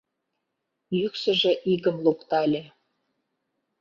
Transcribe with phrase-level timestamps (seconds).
[0.99, 2.63] Йӱксыжӧ игым луктале.